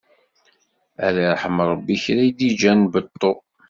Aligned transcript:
Ad 1.05 1.15
iṛḥem 1.25 1.57
Ṛebbi 1.71 1.95
kra 2.03 2.21
i 2.23 2.31
d-iǧǧan 2.37 2.79
beṭṭu! 2.93 3.33